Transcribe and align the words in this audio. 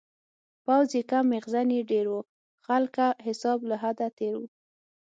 پوځ 0.63 0.87
یې 0.97 1.03
کم 1.11 1.25
میخزن 1.33 1.67
یې 1.75 1.81
ډیر 1.91 2.05
و-خلکه 2.13 3.07
حساب 3.27 3.59
له 3.69 3.75
حده 3.83 4.07
تېر 4.17 4.33
و 4.37 4.41